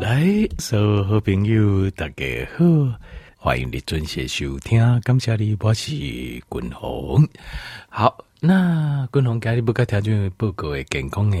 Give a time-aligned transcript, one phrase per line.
[0.00, 2.24] 来，所有好朋友，大家
[2.56, 2.64] 好，
[3.36, 4.78] 欢迎你准时收听。
[5.00, 7.28] 感谢你，我是君鸿。
[7.88, 11.36] 好，那君鸿今日不该听就报告的健康的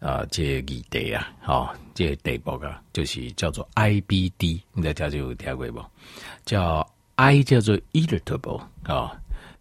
[0.00, 5.80] 啊，这议题啊，好、哦，这个题目啊，就是叫做 IBD，你在家就有听过不？
[6.44, 6.84] 叫
[7.14, 9.16] I 叫做 irritable 啊、哦，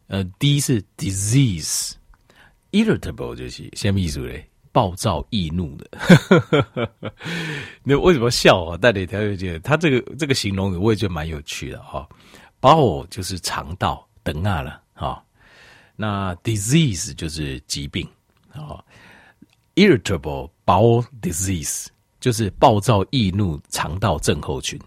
[0.07, 4.47] 呃，D 是 disease，irritable 就是什么意思嘞？
[4.79, 5.89] 暴躁易怒的，
[7.83, 8.77] 那为什么笑啊？
[8.77, 12.07] 带点条就觉得他这个这个形容语，我也觉得蛮有趣的哈。
[12.61, 15.21] bow 就是肠道等啊了哈。
[15.97, 18.07] 那 disease 就是疾病
[18.53, 18.81] 啊
[19.75, 21.87] ，irritable bowel disease
[22.21, 24.79] 就是暴躁易怒肠道症候群。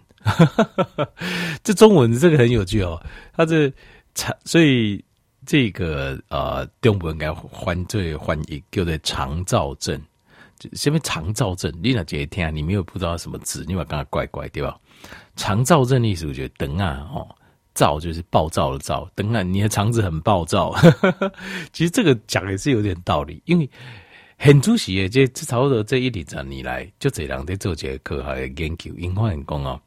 [1.61, 2.99] 这中文这个很有趣哦，
[3.31, 3.71] 它这
[4.15, 5.05] 肠所以。
[5.45, 9.99] 这个呃，中文应该翻最翻译叫做肠燥症，
[10.73, 11.71] 什么肠燥症？
[11.81, 14.79] 你那几天你没有不知道什么字，你把刚刚怪怪对吧？
[15.35, 17.27] 肠燥症的意思我觉得等啊哦，
[17.75, 20.73] 燥就是暴躁的躁，等啊你的肠子很暴躁。
[21.73, 23.69] 其实这个讲也是有点道理，因为
[24.37, 29.81] 很出奇这这差不多这一两十年来，就这两天做这个科学的研究，因为很讲哦，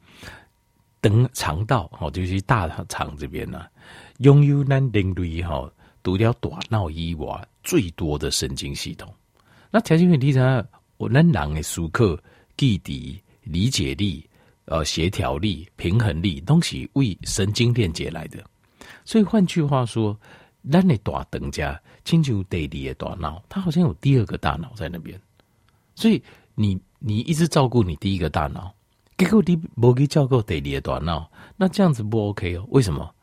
[0.99, 3.65] 等肠道哦，就是大肠这边呢、
[4.17, 5.71] 拥有咱人类吼，
[6.03, 9.13] 除了大脑以外最多的神经系统。
[9.69, 10.65] 那条件问题上，
[10.97, 12.17] 我咱人的思考、
[12.55, 14.27] 记忆、理解力、
[14.65, 18.43] 呃协调力、平衡力，都是为神经链接来的。
[19.03, 20.17] 所以换句话说，
[20.71, 25.19] 咱的大等家亲像第二个大脑，它好像有第二个大脑在那边。
[25.93, 26.23] 所以
[26.55, 28.73] 你你一直照顾你第一个大脑，
[29.17, 32.65] 结果你不去照顾第二个大脑，那这样子不 OK 哦？
[32.69, 33.13] 为什么？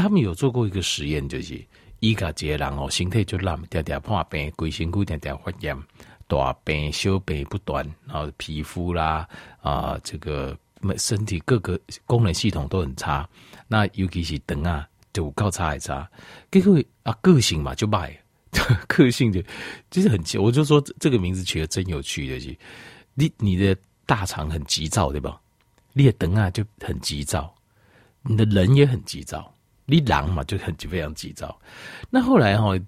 [0.00, 1.62] 他们有做过一个实验，就是
[1.98, 5.76] 一个人哦，身体就烂，点点破病，规身躯点点发炎，
[6.26, 9.28] 大病小病不断，然后皮肤啦
[9.60, 10.56] 啊、这个
[10.96, 13.28] 身体各个功能系统都很差。
[13.68, 16.10] 那尤其是灯啊，就高差还差。
[16.50, 18.18] 结果啊，个性嘛就坏，
[18.88, 19.42] 个性就
[19.90, 20.38] 就是很奇。
[20.38, 22.56] 我就说这个名字取得真有趣的，是，
[23.12, 25.38] 你你的大肠很急躁，对吧？
[25.92, 27.54] 你的灯啊就很急躁，
[28.22, 29.52] 你的人也很急躁。
[29.90, 31.58] 你狼嘛就很就非常急躁，
[32.08, 32.80] 那后来哈、哦，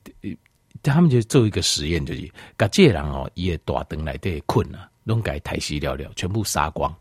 [0.84, 6.94] 他们就做一个实验，就是把这狼哦，也大灯来对困了，弄改台西了了，全部杀光，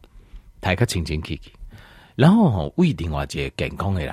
[0.60, 1.52] 抬个清清气气，
[2.16, 4.12] 然后哈为另外一个健康的人，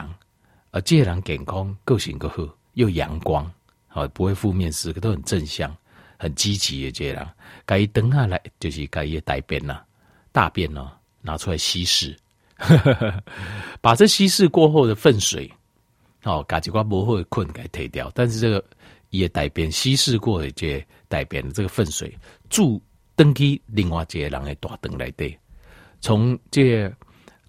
[0.73, 3.51] 啊，这人健康个性个好，又阳光，
[3.87, 5.75] 好不会负面思，都很正向，
[6.19, 7.27] 很积极的这人，
[7.65, 9.81] 改灯下来就是改一大便呐，
[10.33, 12.15] 大便呢拿出来稀释，
[13.81, 15.51] 把这稀释过后的粪水。
[16.29, 18.13] 哦，嘎几瓜不会困，给退掉。
[18.15, 18.63] 但是这个
[19.09, 22.15] 也带便稀释过的这带便的这个粪水，
[22.51, 22.79] 注
[23.17, 25.35] 登记另外一个人的大灯来对。
[26.03, 26.93] 从这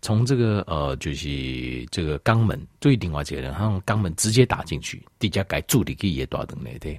[0.02, 6.98] 从这个呃，就是这个肛门对另外一个人，他用肛门直接打进去，直接给注入去也大灯来对。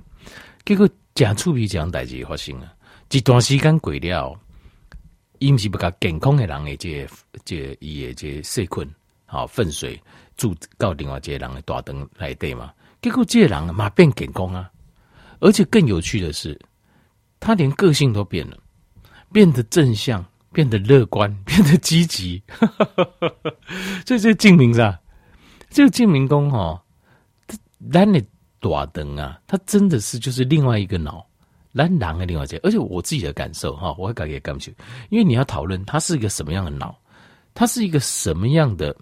[0.66, 2.74] 结果假触鼻这样代志发生了，
[3.10, 4.38] 一段时间过了，
[5.38, 7.08] 伊毋是不甲健康的人的这个、
[7.42, 8.86] 这伊、个、的这细菌，
[9.24, 9.98] 好粪水。
[10.40, 12.72] 住到另外一个人的大灯来对嘛？
[13.02, 14.70] 结果这个人嘛变健康啊，
[15.38, 16.58] 而且更有趣的是，
[17.38, 18.56] 他连个性都变了，
[19.30, 22.42] 变得正向，变得乐观， 变得积极。
[24.06, 24.98] 所 以这证明啥？
[25.68, 26.82] 这个证明讲哈，
[27.92, 28.18] 咱的
[28.60, 31.26] 大灯啊，他真的是就是另外一个脑，
[31.74, 32.58] 咱人的另外一个。
[32.62, 34.72] 而且我自己的感受哈，我会感觉感觉，
[35.10, 36.98] 因为你要讨论他是一个什么样的脑，
[37.52, 38.96] 他是一个什么样的。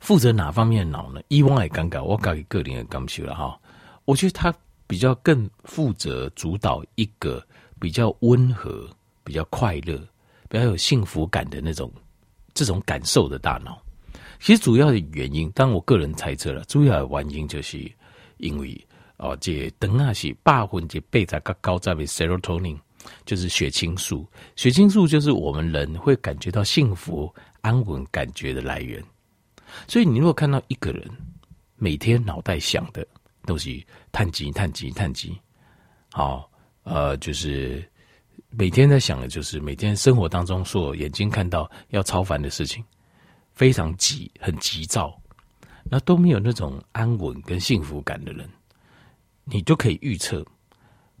[0.00, 1.20] 负责哪方面的脑呢？
[1.28, 3.58] 以往也尴尬，我搞个人的感受了哈。
[4.04, 4.54] 我觉得他
[4.86, 7.44] 比较更负责主导一个
[7.80, 8.88] 比较温和、
[9.22, 9.96] 比较快乐、
[10.48, 11.90] 比较有幸福感的那种
[12.52, 13.80] 这种感受的大脑。
[14.40, 17.90] 其实主要的原因，当然我个人猜测了，主要的原因就是
[18.36, 18.86] 因为
[19.16, 22.76] 哦，这等下是八分之八十个高在为 serotonin，
[23.24, 24.26] 就是血清素。
[24.54, 27.32] 血清素就是我们人会感觉到幸福、
[27.62, 29.02] 安稳感觉的来源。
[29.86, 31.10] 所以，你如果看到一个人
[31.76, 33.06] 每天脑袋想的
[33.46, 35.38] 都是叹气、叹气、叹气，
[36.12, 36.50] 好，
[36.84, 37.86] 呃，就是
[38.50, 42.84] 每天在想的就是每天生活当中所有眼睛看到要超凡的事情，
[43.52, 45.20] 非常急、很急躁，
[45.84, 48.48] 那都没有那种安稳跟幸福感的人，
[49.44, 50.44] 你就可以预测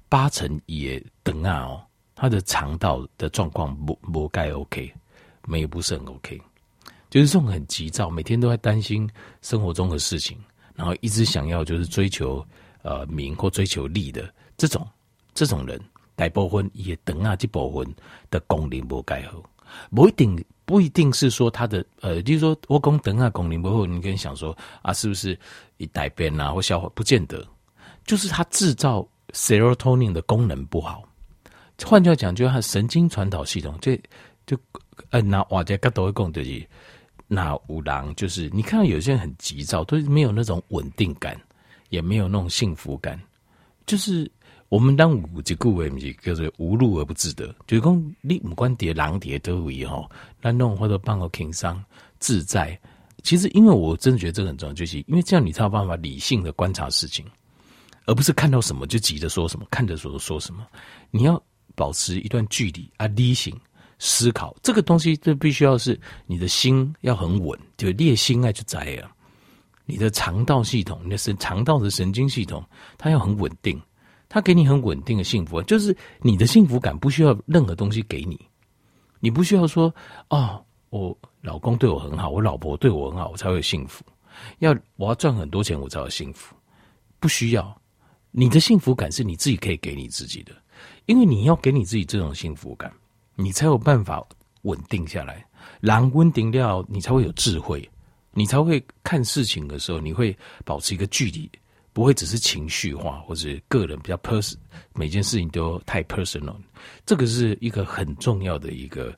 [0.08, 1.84] 八成也等啊哦，
[2.14, 4.92] 他的肠道的状况不不该 OK，
[5.46, 6.40] 没不是很 OK。
[7.14, 9.08] 就是这种很急躁，每天都在担心
[9.40, 10.36] 生活中的事情，
[10.74, 12.44] 然后一直想要就是追求
[12.82, 14.84] 呃名或追求利的这种
[15.32, 15.80] 这种人，
[16.16, 17.94] 大部分也等啊这部分
[18.32, 19.40] 的功能不盖好，
[19.94, 25.38] 不一定不一定是说他的呃，就是说我讲等啊功能不好，你可以想说啊，是不是
[25.76, 27.46] 一大便啊或消化不见得，
[28.04, 31.04] 就是他制造 serotonin 的功能不好。
[31.84, 33.96] 换句话讲，就是他神经传导系统，这
[34.46, 34.58] 就
[35.10, 36.68] 呃那我这个都会讲就是
[37.26, 41.40] 那五郎，就是你看到有些人很急躁，都没有那种稳定感，
[41.90, 43.20] 也没有那种幸福感，
[43.86, 44.30] 就是。
[44.70, 50.10] 我们当五这个为是叫做无路而不自得，就是讲你不管叠狼叠都为吼，
[50.40, 51.84] 那弄或者帮我轻松
[52.18, 52.76] 自在。
[53.22, 57.24] 其实，因为我真的觉得这个很重要，就是因为这样你才有办法理性的观察事情，
[58.06, 60.66] 而不是看到什么就急着说什么，看着说说什么。
[61.12, 61.40] 你要
[61.76, 63.54] 保持一段距离啊，理性
[64.06, 69.10] 思考这个东西，这必须要是你的心要很稳，就列心爱就摘啊。
[69.86, 72.62] 你的肠道系统，你的神肠道的神经系统，
[72.98, 73.80] 它要很稳定。
[74.28, 78.38] 它给你很稳定的幸福，就是你的幸福感不需要任何东西给你，
[79.20, 79.94] 你不需要说
[80.28, 84.04] 哦，我老公对我很好，我老婆对我很好，我才会幸福。
[84.58, 86.54] 要我要赚很多钱，我才有幸福，
[87.18, 87.74] 不需要。
[88.32, 90.52] 你的幸福感是你自己可以给你自己的，
[91.06, 92.92] 因为你要给你自己这种幸福感，
[93.36, 94.24] 你才有办法
[94.62, 95.44] 稳定下来。
[95.80, 97.88] 狼稳定掉，你才会有智慧，
[98.32, 101.50] 你才会看事情的时候，你会保持一个距离。
[101.92, 104.56] 不会只是情绪化，或者个人比较 person，
[104.94, 106.56] 每件事情都太 personal，
[107.06, 109.16] 这个是一个很重要的一个，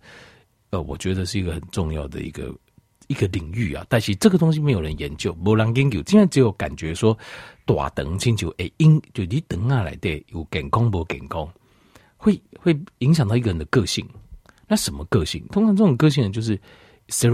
[0.69, 2.55] 呃，我觉得是一个很重要的一个
[3.07, 3.87] 一个领域啊。
[3.89, 7.17] 但是这个东西没有人研究，没人研究，现在只有感觉说，
[7.65, 11.51] 大肠清楚，哎，因就你等下来的有健康不健康，
[12.17, 14.09] 会会影响到一个人的个性。
[14.67, 15.47] 那什么个性？
[15.49, 16.61] 通常这种个性呢，就是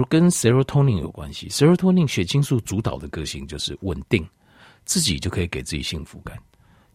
[0.09, 4.27] 跟 serotonin 有关系，serotonin 血清素主导的个性就是稳定。
[4.85, 6.37] 自己就可以给自己幸福感，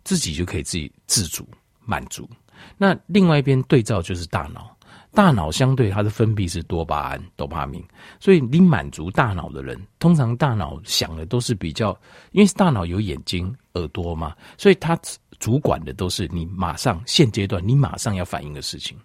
[0.04, 1.48] 自己就可以自己自主
[1.86, 2.30] 满足。
[2.78, 4.76] 那另外一边对照就是大脑，
[5.18, 7.72] 大脑相对它的分泌是多巴胺、多巴胺，
[8.20, 11.90] 所以你满足大脑的人，通常大脑想的都是比较，
[12.34, 14.96] 因为大脑有眼睛、耳朵嘛，所以它
[15.40, 18.96] 主管的都是你马上现阶段你马上要反应的事情。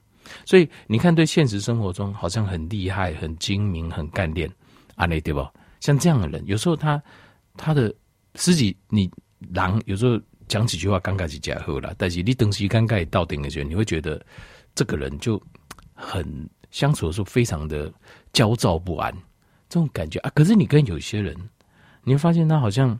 [0.44, 4.46] 所以你看，对现实生活中好像很厉害、很精明、很干练，
[4.96, 5.42] 啊，那对不？
[5.80, 7.02] 像这样的人，有时候他
[7.56, 7.90] 他的。
[8.34, 9.10] 自己你
[9.52, 10.18] 狼有时候
[10.48, 14.24] 讲几句话尴尬是假货了，但是你等时尴尬到顶的时候，你会觉得
[14.74, 15.38] 这个人就
[16.02, 16.26] 很
[16.72, 17.92] 相处的时候非常的
[18.32, 19.14] 焦躁不安，
[19.68, 20.30] 这种感觉啊。
[20.34, 21.36] 可是你跟有些人，
[22.02, 22.98] 你会发现他好像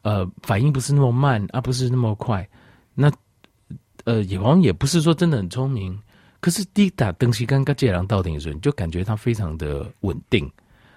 [0.00, 2.48] 呃反应不是那么慢啊，不是那么快，
[2.94, 3.12] 那
[4.04, 6.00] 呃也好像也不是说真的很聪明，
[6.40, 10.50] 可是第一打等时尴尬这狼到顶的时候，你就感觉他非常的稳定，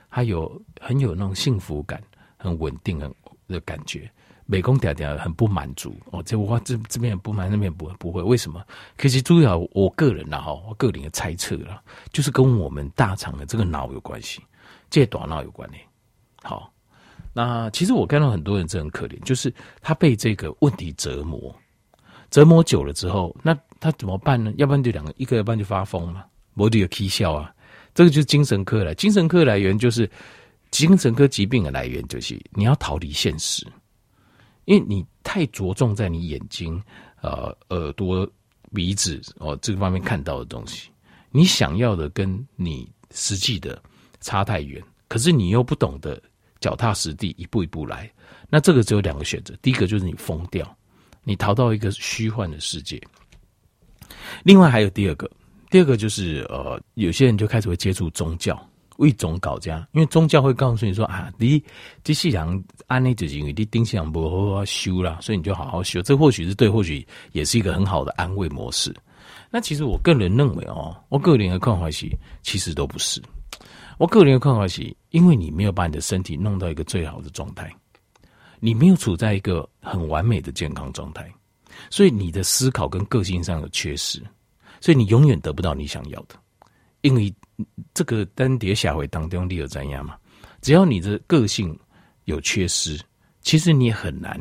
[0.10, 2.02] 他有很有那种幸福感，
[2.38, 3.14] 很稳定很。
[3.48, 4.12] 的感觉，
[4.46, 8.64] 美工嗲嗲很不满足哦，这我这这边也不满，那边不不会，为什么？
[8.96, 11.82] 可是主要我个人呐哈，我个人的猜测啦，
[12.14, 14.42] 就是跟我们大肠的这个脑有关系，
[14.90, 15.78] 这大脑有关系。
[16.44, 16.72] 好，
[17.34, 19.52] 那其实我看到很多人真很可怜，就是
[19.82, 21.54] 他被这个问题折磨，
[22.30, 24.54] 折磨久了之后，那他怎么办呢？
[24.58, 27.52] 要不然就两个，一个要不然就发疯嘛，某地有啼笑啊，
[27.96, 30.08] 这个就是精神科来，精神科来源就是。
[30.72, 33.66] 精神科疾病的来源就是你要逃离现实，
[34.66, 36.82] 因为你太着重在你眼睛、
[37.22, 38.28] 呃耳朵、
[38.74, 40.90] 鼻子哦这个方面看到的东西，
[41.32, 43.82] 你想要的跟你实际的
[44.22, 46.22] 差太远，可是你又不懂得
[46.60, 48.12] 脚踏实地一步一步来，
[48.50, 50.78] 那这个只有两个选择，第一个就是你疯掉，
[51.24, 53.02] 你逃到一个虚幻的世界，
[54.44, 55.30] 另外还有第二个，
[55.70, 58.68] 第二个就是呃有些人就开始会接触宗教。
[58.98, 61.64] 为总搞家，因为宗教会告诉你说啊，你
[62.04, 66.02] 这世人按呢就是因为你丁香不好好修啦，所以你就好好修。
[66.02, 68.96] 这或许是对，或许也是一个很好的安慰模式。
[69.52, 72.10] 那其实我个人认为哦，我个人的看法是，
[72.42, 73.22] 其实都不是。
[73.98, 77.74] 我个人的看法是，因为你没有把你的身体弄到一个最好的状态，
[78.60, 81.32] 你没有处在一个很完美的健康状态，
[81.90, 84.22] 所以你的思考跟个性上有缺失，
[84.82, 86.36] 所以你永远得不到你想要的，
[87.06, 87.34] 因为。
[87.94, 90.18] 这个单碟下回当中你有怎样嘛？
[90.60, 91.80] 只要你的个性
[92.26, 93.00] 有缺失，
[93.44, 94.38] 其实你也很难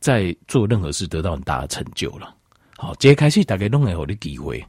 [0.00, 2.34] 在做任何事得到很大的成就了。
[2.76, 4.60] 好，揭开始大概弄来我的机会，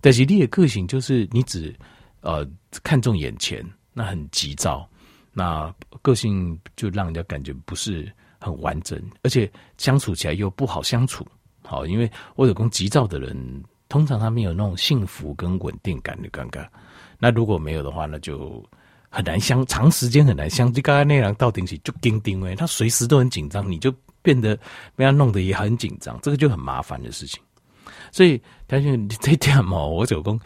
[0.00, 1.76] 但是你的个性就是你只
[2.22, 2.48] 呃
[2.82, 4.88] 看重眼前，那很急躁，
[5.34, 5.70] 那
[6.00, 11.26] 个性就让人家感觉不是很完整，而且相处起来又不好相处。
[11.62, 16.66] 好，因为我有讲急躁的人，通常他没有那种幸福跟稳定感的尴尬。
[17.18, 18.64] 那如果没有的话，那就
[19.08, 20.72] 很难相长时间很难相。
[20.72, 23.92] 就刚刚那样到顶起就钉钉哎，他随时都很紧张，你就
[24.22, 24.56] 变得
[24.94, 27.42] 被他弄得也很紧张，这个就很麻烦的事情。
[28.12, 30.40] 所以，但是这点嘛，我就讲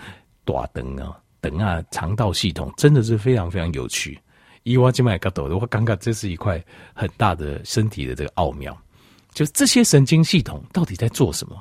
[0.44, 4.18] 大肠啊，等啊，肠道系统真的是非常非常有趣。
[4.62, 6.62] 以我这么角度，我感觉这是一块
[6.94, 8.76] 很大的身体的这个奥妙，
[9.32, 11.60] 就这些神经系统到底在做什么？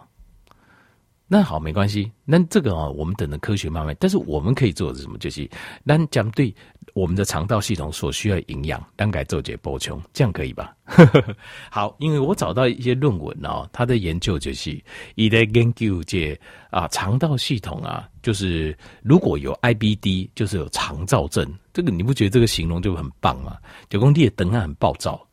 [1.33, 2.11] 那好，没关系。
[2.25, 3.95] 那这个啊，我们等着科学慢慢。
[3.97, 5.17] 但是我们可以做的是什么？
[5.17, 5.50] 就是
[5.81, 6.53] 那讲对
[6.93, 10.75] 我们的肠道系统所需要营养，单改做解补充，这样可以吧？
[11.71, 14.77] 好，因为我找到一些论文哦，他的研究就是
[15.15, 16.38] 一在研究这
[16.69, 23.55] 啊肠道系统啊，就是如果有 IBD，就是有肠躁症，这个你不觉得这个形容就很棒吗？
[23.89, 25.25] 九宫地的灯啊很暴躁。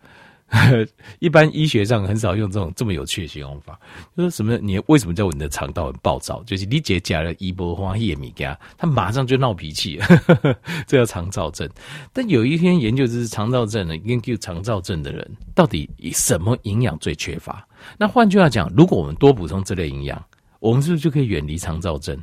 [1.21, 3.79] 一般医学上很少用这种这么有趣的形容法，
[4.17, 4.57] 就是什么？
[4.59, 6.43] 你为什么叫你的肠道很暴躁？
[6.45, 10.01] 就是你姐加了一波花叶米加，他马上就闹脾气，
[10.89, 11.69] 这叫肠躁症。
[12.13, 17.67] 但有一篇研究就是肠躁症的，研究肠躁症的人到底以什么营养最缺乏？
[17.99, 20.25] 那换句话讲，如果我们多补充这类营养，
[20.61, 22.19] 我们是不是就可以远离肠躁症？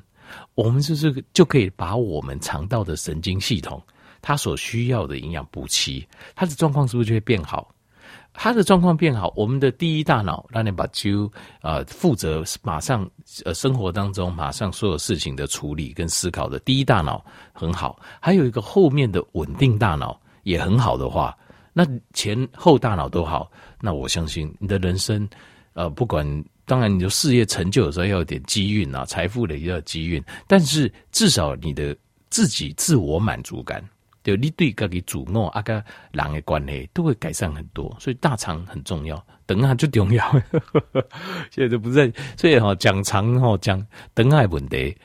[0.55, 3.81] 我们是不是就可以把我们肠道的神经系统
[4.21, 6.05] 它所需要的营养补齐？
[6.35, 7.69] 它的状况是不是就会变好？
[8.33, 11.31] 他的状况变好，我们的第一大脑让你把就
[11.61, 13.09] 呃负责马上
[13.45, 21.37] 呃生活当中马上所有事情的处理跟思考的第一大脑很好，还有一个后面的稳定大脑也很好的话，
[21.71, 25.27] 那前后大脑都好，那我相信你的人生
[25.73, 26.25] 呃不管
[26.65, 31.95] 当然你的事业成就的时候要有点机运啊，财富的也要机运，但是至少你的
[32.29, 33.81] 自己自我满足感。
[34.25, 35.73] 就你对自己主诺啊个
[36.11, 40.29] 人的关系都会改善很多，所以大肠很重要，等下就重要。
[41.51, 44.97] 现在就不在，所以哈讲肠哈讲等下问题，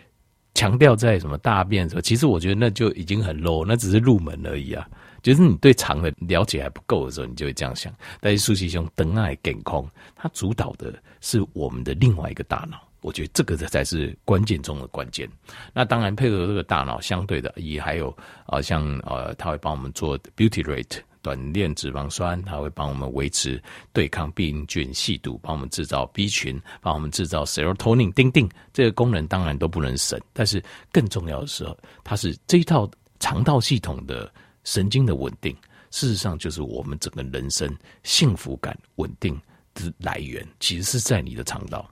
[0.54, 4.88] 强调在什么大便什么，其实我觉得那就已经很 low，那只是入门而已啊。
[5.22, 7.92] 就是你对肠的了解还不够的时候，你就会这样想。
[8.20, 9.86] 但是苏西兄等下健康，
[10.16, 12.89] 它主导的是我们的另外一个大脑。
[13.00, 15.28] 我觉得这个才是关键中的关键。
[15.73, 18.16] 那当然配合这个大脑，相对的也还有
[18.47, 30.19] 啊，像呃，它会帮我们做 beauty rate 短链脂肪酸，它会帮我们维持对抗病菌、细毒，帮我们制造 B 群，帮我们制造 serotonin，丁丁这个功能当然都不能省。
[30.33, 31.66] 但是更重要的是，
[32.02, 34.33] 它是这一套肠道系统的
[34.64, 35.54] 神经的稳定，
[35.90, 37.71] 事实上就是我们整个人生
[38.02, 39.38] 幸福感稳定
[39.75, 41.87] 的来源，其实是在你的肠道。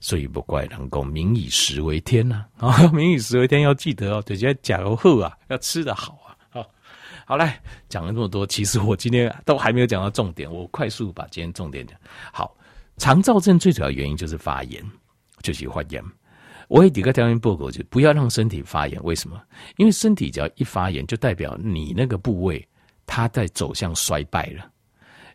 [0.00, 6.70] 所以不怪人讲民以食为天呐啊， 民以食为天要记得哦，对，现在假如后啊，要吃得好啊，好，
[7.26, 11.98] 好来讲了这么多，其实我今天都还没有讲到重点，我快速把今天重点讲
[12.32, 12.54] 好。
[12.96, 14.84] 肠燥症最主要原因就是发炎，
[15.40, 16.02] 就是发炎。
[16.66, 19.00] 我有几个条件报告，就不要让身体发炎。
[19.04, 19.40] 为什么？
[19.76, 22.66] 因为身体只要一发炎，就代表你那个部位
[23.06, 24.68] 它在走向衰败了。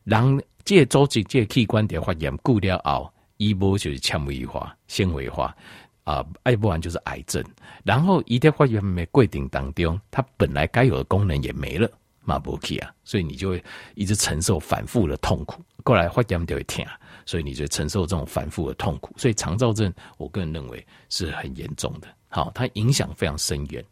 [0.03, 3.12] 让这组织、这器官的发炎，固掉后。
[3.37, 5.55] 一波就是纤维化、纤维化
[6.03, 7.43] 啊，爱不完就是癌症。
[7.83, 11.89] 然后一旦发炎没规定当中，它本来该有的功能也没了，
[12.21, 13.63] 嘛不起啊，所以你就会
[13.95, 15.61] 一直承受反复的痛苦。
[15.83, 16.85] 过来发炎就会疼，
[17.25, 19.13] 所以你就承受这种反复的痛苦。
[19.17, 22.07] 所以肠躁症，我个人认为是很严重的。
[22.29, 23.83] 好，它影响非常深远。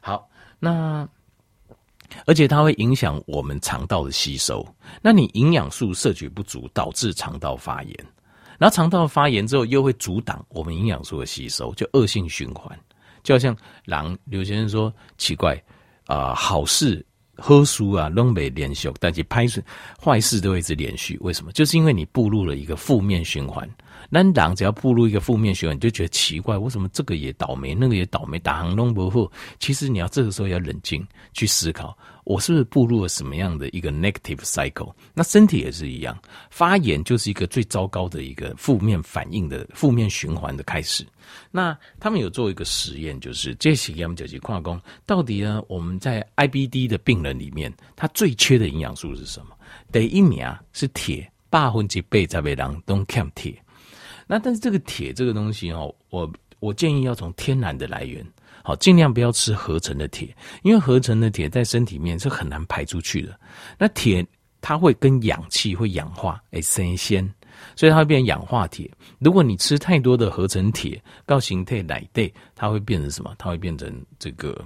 [0.00, 0.28] 好，
[0.60, 1.08] 那
[2.26, 4.64] 而且它会影响我们肠道的吸收。
[5.02, 8.06] 那你营养素摄取不足，导致肠道发炎。
[8.58, 12.78] 然后肠道发炎之后，又会阻挡我们营养素的吸收，就恶性循环。
[13.22, 13.56] 就好像
[13.86, 15.60] 狼，刘先生说奇怪
[16.06, 17.04] 啊、好事
[17.36, 19.62] 喝书啊，拢没连续，但是拍摄
[19.98, 21.18] 坏事都会一直连续。
[21.22, 21.50] 为什么？
[21.52, 23.68] 就是因为你步入了一个负面循环。
[24.10, 29.32] 那狼只要步入一个负面循环，你就觉得奇怪，为什么这个也倒霉，那个也倒霉，打行拢不好。
[29.58, 31.96] 其实你要这个时候要冷静去思考。
[32.24, 34.92] 我是不是步入了什么样的一个 negative cycle？
[35.12, 36.18] 那身体也是一样，
[36.50, 41.06] 发炎就是一个最糟糕的一个负面反应的负面循环的开始。
[41.50, 45.62] 那他们有做一个实验，就是这些他们就去矿工到底呢？
[45.68, 49.56] 我们在 IBD 的病人里面，他最缺的营养素是什么？
[49.92, 53.54] 第一名是铁，八分之贝在被人都欠铁。
[54.26, 58.24] 那但是这个铁这个东西哦，我我建议要从天然的来源。
[58.66, 63.38] 好，尽量不要吃合成的铁，因为合成的铁在身体面是很难排出去的。
[63.78, 64.26] 那铁
[64.62, 67.22] 它会跟氧气会氧化，哎，生鲜，
[67.76, 68.90] 所以它会变成氧化铁。
[69.18, 73.34] 如果你吃太多的合成铁，到形态奶带，它会变成什么？
[73.36, 74.58] 它会变成这个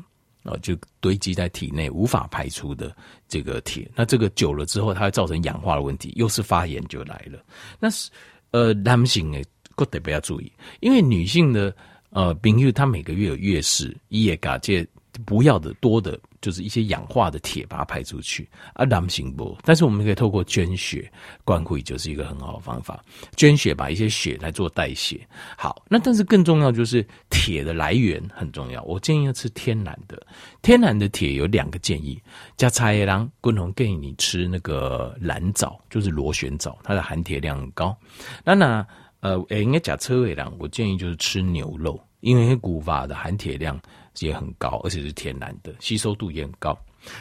[0.44, 3.90] 啊，就堆积在体内无法排出的这个铁。
[3.96, 7.44] 那这个久了之后，它会造成氧化的问题，又是发炎就来了。
[7.80, 8.08] 那是
[8.52, 11.74] 呃，男性诶，特别要注意，因为女性的。
[12.10, 14.86] 呃，比如他每个月有月事，一也嘎借
[15.26, 19.58] 不要的多的就是一些氧化的铁把它排出去啊，蓝行不？
[19.64, 21.10] 但是我们可以透过捐血
[21.44, 23.04] 灌会，就是一个很好的方法。
[23.34, 25.20] 捐血把一些血来做代谢。
[25.56, 28.80] 好，那但是更重要就是铁的来源很重要。
[28.84, 30.24] 我建议要吃天然的，
[30.62, 32.22] 天然的铁有两个建议：
[32.56, 37.96] 加菜叶郎，共同建议你吃那个蓝藻，就是螺旋藻，它的含铁量很高。
[38.44, 38.86] 那那
[39.20, 43.80] 呃，应该假车尾郎，我建议就是吃牛肉，因为古法的含铁量。
[44.20, 46.76] 也很高，而且是天然的，吸收度也很高。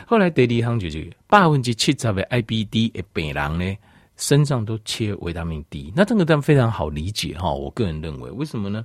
[0.07, 3.77] 后来第二项就是百分之七十的 IBD 的病人呢，
[4.15, 5.93] 身上都缺维他命 D。
[5.95, 8.83] 那这个当然非常好理解哈，我个人认为，为什么呢？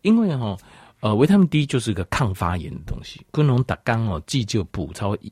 [0.00, 0.56] 因为哈，
[1.00, 3.20] 呃，维他命 D 就是一个抗发炎的东西。
[3.30, 5.30] 跟龙打刚哦，既就补超一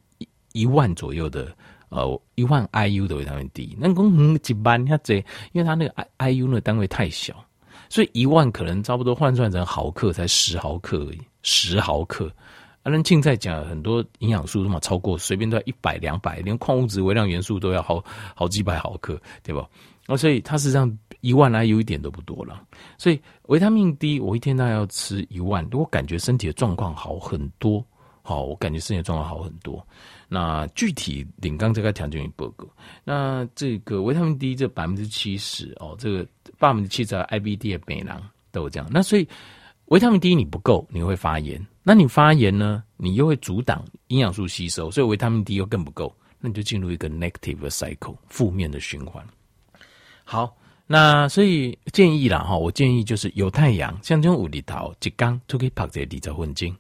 [0.53, 1.51] 一万左右的
[1.91, 3.77] 呃一万 IU 的维他命 D。
[3.79, 5.17] 那讲嗯一万遐济，
[5.53, 7.35] 因为它那个 IU 那个单位太小，
[7.89, 11.21] 所以一万可能差不多换算成毫克才十毫克而已。
[11.43, 12.31] 十毫克，
[12.83, 18.03] 阿伦庆在讲很多营养素都嘛超过，随便都要一百两百，连矿物质、微量元素都要好
[18.35, 19.69] 好几百毫克，对吧？
[20.07, 22.63] 那所以它实际上一万 IU 一点都不多了。
[22.99, 27.85] 所以维他命 D，我一天大概要吃一万，如果感觉身体的状况好很多，
[28.23, 29.87] 好，我感觉身体状况好很多。
[30.31, 32.67] 那具体领刚这个条件一报告，
[33.05, 36.27] 那这个维他命 D 这百分之七十哦，这个
[36.59, 38.17] 百分之七十 IBD 的病人
[38.51, 39.29] 都有这样，那所以。
[39.87, 41.61] 维他命 D 你不够，你会发炎。
[41.83, 42.85] 那你发炎呢？
[42.97, 49.27] 你又会阻挡营养素吸收，所以维他命 D 又更不够，那你就进入一个 negative cycle 负面的循环。
[50.23, 50.57] 好，
[50.87, 56.73] 那所以建议啦哈，我建议就是有太阳，像这种五里桃一缸都可以泡在里头混精。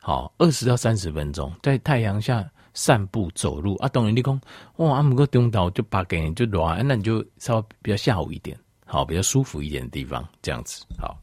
[0.00, 2.44] 好，二十到三十分钟在太阳下
[2.74, 3.88] 散步走路啊。
[3.88, 4.40] 当然你讲
[4.76, 11.16] 哇，阿姆哥中岛就把给你就暖，那你就稍微比较下午一点，好，比较舒服一点的地方，这样子好。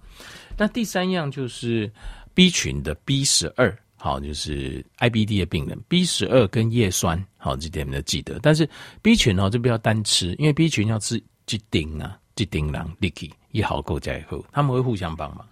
[0.58, 1.92] 那第三样就是
[2.34, 8.39] B 群的 B 十二，好，就是 IBD 的病人 B 十二跟叶酸，好，这点你要记得。
[8.42, 8.68] 但是
[9.01, 15.48] B 群哦，就不要单吃，因为 B 群要吃几丁啊，几丁狼 Licky 一毫够加以后，他们会互相帮忙。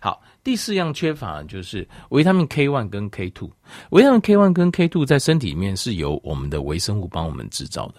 [0.00, 3.50] 好，第四样缺乏就是维他命 K one 跟 K two，
[3.90, 7.96] 维他命 K one 跟 K two 在身体里面是由我们的微生物帮我们制造的。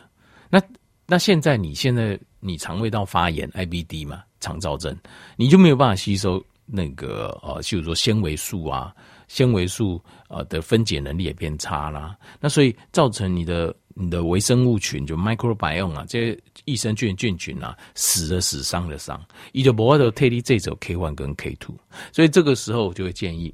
[0.50, 0.60] 那
[1.06, 4.98] 那现在你现在你肠胃道发炎 IBD 嘛，肠燥症，
[5.36, 6.44] 你就没有办法吸收。
[6.66, 8.92] 那个呃，譬如说纤维素啊，
[9.28, 21.76] 纤维素呃的分解能力也变差啦，那所以造成你的你的微生物群就 microbiome 啊，这些益生菌菌群啊，死了死伤的伤，伊就不会都替你这走 K one 跟 K two，
[22.14, 23.54] 所以这个时候我就会建议，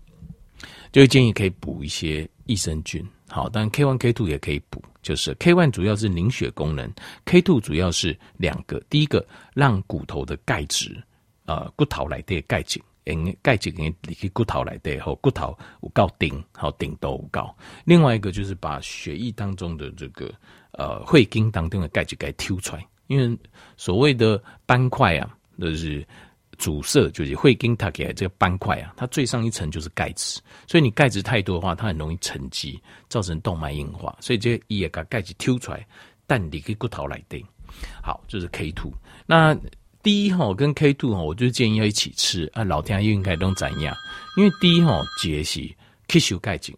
[0.92, 6.88] 就会建议可以补一些益生菌，好，但 K one K two 也可以补，就是 K one 主要是凝血功能
[7.26, 10.96] ，K two 主要是两个，第一个让骨头的钙质，
[11.48, 12.80] 呃，骨头来的钙质。
[13.06, 17.56] 诶，钙质给你去骨头来的，骨头有够顶，好顶都有够。
[17.84, 20.34] 另外一个就是把血液当中的这个
[20.72, 23.38] 呃会经当中的钙质给抽出来，因为
[23.78, 26.04] 所谓的斑块啊，就是
[26.58, 35.86] 阻塞，就是会经它给这个斑块啊，它最上一层就是钙质，所以你钙质太多的话，它很容易沉积，造成动脉硬化，所以这也把钙质抽出来，
[36.26, 37.46] 但你去骨头来的。
[38.02, 38.92] 好，就是 K two
[39.28, 39.56] 那。
[40.06, 42.64] D 一哈跟 K two 哈，我就建议要一起吃啊。
[42.64, 43.98] 老天爷应该都怎样？
[44.38, 45.68] 因为 D 一哈结是
[46.08, 46.72] 吸收钙质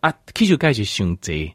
[0.00, 1.50] 啊，吸收钙质伤济，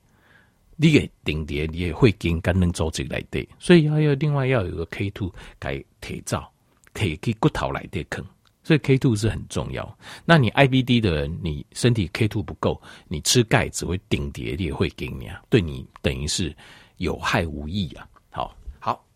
[0.78, 6.52] 你给顶叠你也会跟肝能组织来的，所以要要另外要有个 K two 改铁造，
[6.92, 8.26] 可以给骨头来的坑，
[8.64, 9.96] 所以 K two 是很重要。
[10.26, 16.52] 那你 IBD 的人，你身体 K two 不够，你吃钙只会顶叠，你也会跟你啊，对你等于是
[16.98, 18.08] 有害无益啊。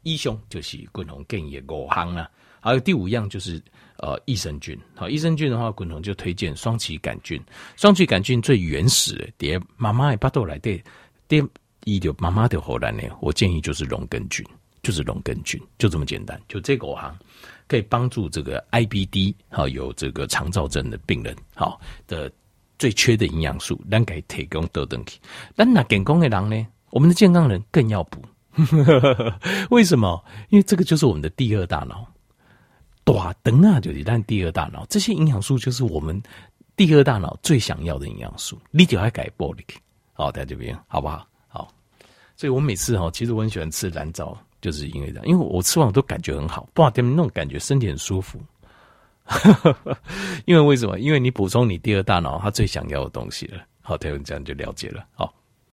[0.05, 3.59] 一胸就是滚红建议五行啊，还有第五样就是
[3.97, 4.79] 呃益生菌。
[4.93, 7.41] 好，益生菌的话，滚红就推荐双歧杆菌。
[7.75, 10.79] 双歧杆菌最原始的，爹妈妈的巴豆来的，
[11.27, 11.43] 爹
[11.85, 14.45] 一就妈妈的后来呢，我建议就是龙根菌，
[14.83, 16.39] 就是龙根菌，就这么简单。
[16.47, 17.17] 就这个五行
[17.67, 22.31] 可以帮助这个 IBD 好有这个肠躁症的病人好的
[22.77, 25.19] 最缺的营养素，能给提供得等起。
[25.55, 28.21] 但那健康的人呢，我们的健康人更要补。
[29.69, 30.23] 为什么？
[30.49, 32.07] 因为这个就是我们的第二大脑，
[33.03, 36.21] 大灯啊，就是但第二大脑，这些营养素就是我们
[36.75, 38.57] 第二大脑最想要的营养素。
[38.71, 39.61] 你就要改玻璃，
[40.13, 41.27] 好，在这边好不好？
[41.47, 41.67] 好，
[42.37, 48.39] 所以我每次哈，其实我很喜欢吃蓝藻，就是因为这样，因为我吃完我都感觉很好，不好点那种感觉，身体很舒服。
[50.45, 50.99] 因为为什么？
[50.99, 53.59] 因为你补充你第二大脑它最想要的东西了。
[53.81, 55.05] 好，台湾这样就了解了。
[55.13, 55.33] 好。